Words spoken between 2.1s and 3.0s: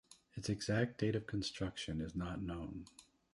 not known.